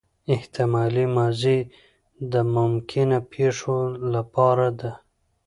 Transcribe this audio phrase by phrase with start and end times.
[0.35, 1.59] احتمالي ماضي
[2.31, 3.77] د ممکنه پېښو
[4.11, 4.91] له پاره ده.